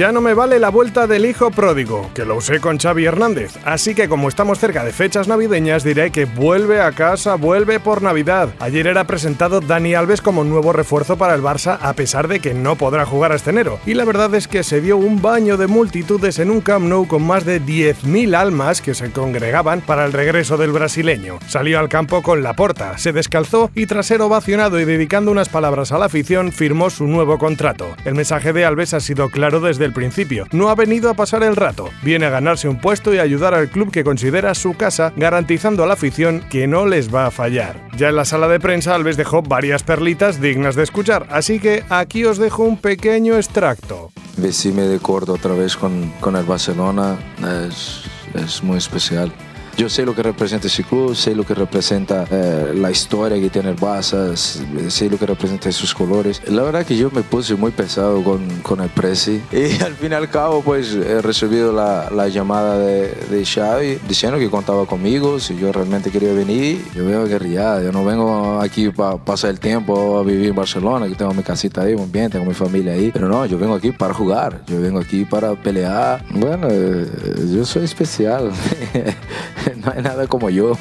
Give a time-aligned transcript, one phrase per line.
[0.00, 3.58] Ya no me vale la vuelta del hijo pródigo, que lo usé con Xavi Hernández,
[3.66, 8.00] así que como estamos cerca de fechas navideñas diré que vuelve a casa, vuelve por
[8.00, 8.48] Navidad.
[8.60, 12.54] Ayer era presentado Dani Alves como nuevo refuerzo para el Barça a pesar de que
[12.54, 15.66] no podrá jugar este enero, y la verdad es que se dio un baño de
[15.66, 20.14] multitudes en un Camp Nou con más de 10.000 almas que se congregaban para el
[20.14, 21.40] regreso del brasileño.
[21.46, 25.50] Salió al campo con la porta, se descalzó y tras ser ovacionado y dedicando unas
[25.50, 27.94] palabras a la afición firmó su nuevo contrato.
[28.06, 30.46] El mensaje de Alves ha sido claro desde el principio.
[30.52, 33.68] No ha venido a pasar el rato, viene a ganarse un puesto y ayudar al
[33.68, 37.76] club que considera su casa, garantizando a la afición que no les va a fallar.
[37.96, 41.84] Ya en la sala de prensa Alves dejó varias perlitas dignas de escuchar, así que
[41.90, 44.10] aquí os dejo un pequeño extracto.
[44.36, 47.18] Vestirme de acuerdo otra vez con, con el Barcelona
[47.66, 49.32] es, es muy especial.
[49.76, 53.48] Yo sé lo que representa ese club, sé lo que representa eh, la historia que
[53.48, 56.42] tiene el Barça, sé lo que representa sus colores.
[56.48, 60.12] La verdad que yo me puse muy pesado con, con el Presi y al fin
[60.12, 64.86] y al cabo pues he recibido la, la llamada de, de, Xavi diciendo que contaba
[64.86, 66.84] conmigo, si yo realmente quería venir.
[66.94, 70.56] Yo vengo a guerrillar, yo no vengo aquí para pasar el tiempo a vivir en
[70.56, 73.58] Barcelona, que tengo mi casita ahí, muy bien, tengo mi familia ahí, pero no, yo
[73.58, 76.24] vengo aquí para jugar, yo vengo aquí para pelear.
[76.30, 77.06] Bueno, eh,
[77.54, 78.50] yo soy especial.
[79.84, 80.76] no hay nada como yo.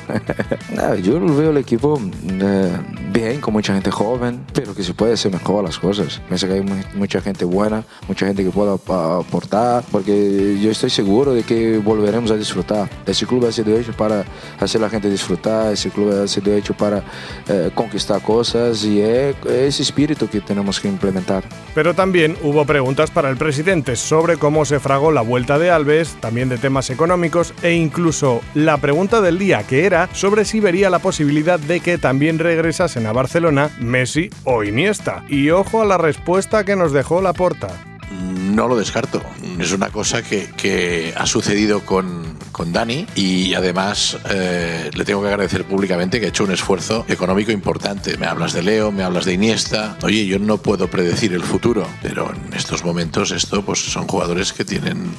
[1.03, 2.77] yo veo el equipo eh,
[3.19, 6.21] bien, con mucha gente joven, pero que se puede hacer mejor las cosas.
[6.27, 11.33] Pienso que hay mucha gente buena, mucha gente que pueda aportar, porque yo estoy seguro
[11.33, 12.89] de que volveremos a disfrutar.
[13.05, 14.23] Ese club ha sido hecho para
[14.59, 17.03] hacer a la gente disfrutar, ese club ha sido hecho para
[17.47, 21.43] eh, conquistar cosas y es ese espíritu que tenemos que implementar.
[21.75, 26.15] Pero también hubo preguntas para el presidente sobre cómo se fragó la vuelta de Alves,
[26.19, 30.89] también de temas económicos e incluso la pregunta del día que era sobre si vería
[30.89, 35.23] la posibilidad de que también regresasen a Barcelona Messi o Iniesta.
[35.29, 37.69] Y ojo a la respuesta que nos dejó la porta.
[38.11, 39.21] No lo descarto.
[39.59, 45.21] Es una cosa que, que ha sucedido con, con, Dani y además eh, le tengo
[45.21, 48.17] que agradecer públicamente que ha hecho un esfuerzo económico importante.
[48.17, 49.97] Me hablas de Leo, me hablas de Iniesta.
[50.01, 54.53] Oye, yo no puedo predecir el futuro, pero en estos momentos esto pues son jugadores
[54.53, 55.11] que tienen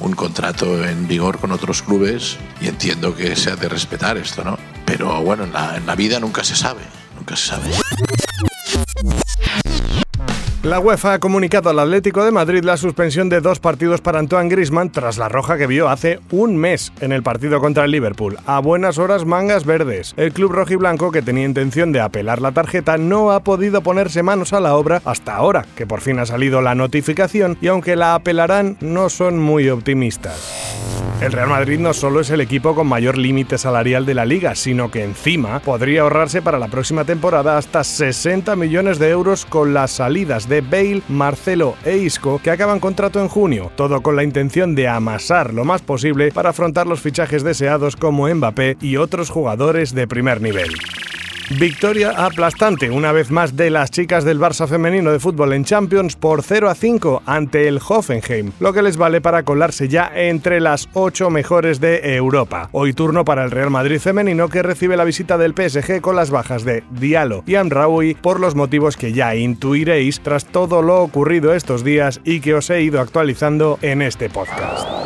[0.00, 4.42] un contrato en vigor con otros clubes y entiendo que se ha de respetar esto,
[4.44, 4.58] ¿no?
[4.86, 6.80] Pero bueno, en la vida nunca se sabe,
[10.62, 14.50] La UEFA ha comunicado al Atlético de Madrid la suspensión de dos partidos para Antoine
[14.50, 18.36] Griezmann tras la roja que vio hace un mes en el partido contra el Liverpool.
[18.44, 20.12] A buenas horas mangas verdes.
[20.18, 24.52] El club rojiblanco, que tenía intención de apelar la tarjeta, no ha podido ponerse manos
[24.52, 28.14] a la obra hasta ahora, que por fin ha salido la notificación y aunque la
[28.14, 30.69] apelarán, no son muy optimistas.
[31.20, 34.54] El Real Madrid no solo es el equipo con mayor límite salarial de la liga,
[34.54, 39.74] sino que encima podría ahorrarse para la próxima temporada hasta 60 millones de euros con
[39.74, 44.24] las salidas de Bale, Marcelo e Isco que acaban contrato en junio, todo con la
[44.24, 49.28] intención de amasar lo más posible para afrontar los fichajes deseados como Mbappé y otros
[49.28, 50.70] jugadores de primer nivel.
[51.58, 56.14] Victoria aplastante una vez más de las chicas del Barça femenino de fútbol en Champions
[56.14, 60.60] por 0 a 5 ante el Hoffenheim, lo que les vale para colarse ya entre
[60.60, 62.68] las 8 mejores de Europa.
[62.70, 66.30] Hoy turno para el Real Madrid femenino que recibe la visita del PSG con las
[66.30, 71.52] bajas de Diallo y Amraoui por los motivos que ya intuiréis tras todo lo ocurrido
[71.52, 74.99] estos días y que os he ido actualizando en este podcast.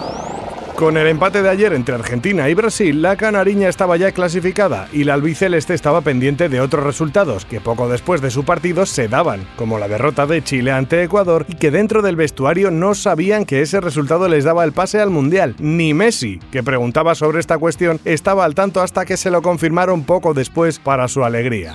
[0.76, 5.04] Con el empate de ayer entre Argentina y Brasil, la canariña estaba ya clasificada y
[5.04, 9.46] la albiceleste estaba pendiente de otros resultados que poco después de su partido se daban,
[9.54, 13.62] como la derrota de Chile ante Ecuador y que dentro del vestuario no sabían que
[13.62, 15.54] ese resultado les daba el pase al Mundial.
[15.60, 20.02] Ni Messi, que preguntaba sobre esta cuestión, estaba al tanto hasta que se lo confirmaron
[20.02, 21.74] poco después para su alegría.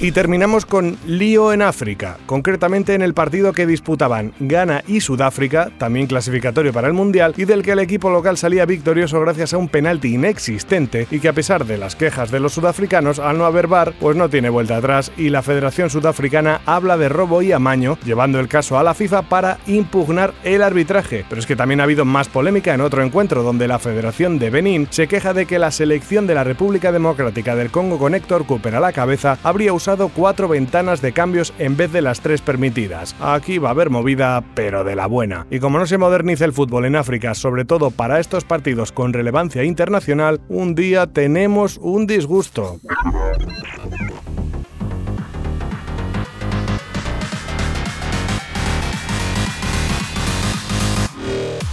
[0.00, 5.72] Y terminamos con lío en África, concretamente en el partido que disputaban Ghana y Sudáfrica,
[5.76, 9.58] también clasificatorio para el Mundial, y del que el equipo local salía victorioso gracias a
[9.58, 13.44] un penalti inexistente y que a pesar de las quejas de los sudafricanos al no
[13.44, 17.50] haber bar, pues no tiene vuelta atrás y la Federación Sudafricana habla de robo y
[17.50, 21.24] amaño, llevando el caso a la FIFA para impugnar el arbitraje.
[21.28, 24.50] Pero es que también ha habido más polémica en otro encuentro donde la Federación de
[24.50, 28.46] Benín se queja de que la selección de la República Democrática del Congo con Héctor
[28.46, 33.16] Cooper a la cabeza habría cuatro ventanas de cambios en vez de las tres permitidas.
[33.20, 35.46] Aquí va a haber movida, pero de la buena.
[35.50, 39.12] Y como no se moderniza el fútbol en África, sobre todo para estos partidos con
[39.12, 42.80] relevancia internacional, un día tenemos un disgusto.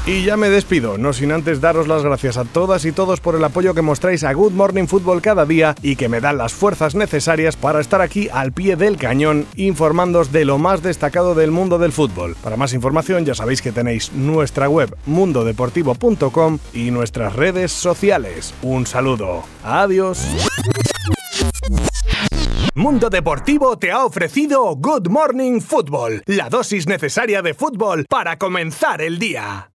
[0.08, 3.34] Y ya me despido, no sin antes daros las gracias a todas y todos por
[3.34, 6.54] el apoyo que mostráis a Good Morning Football cada día y que me dan las
[6.54, 11.50] fuerzas necesarias para estar aquí al pie del cañón informándoos de lo más destacado del
[11.50, 12.36] mundo del fútbol.
[12.44, 18.54] Para más información ya sabéis que tenéis nuestra web mundodeportivo.com y nuestras redes sociales.
[18.62, 19.44] Un saludo.
[19.64, 20.24] Adiós.
[22.76, 29.02] Mundo Deportivo te ha ofrecido Good Morning Football, la dosis necesaria de fútbol para comenzar
[29.02, 29.72] el día.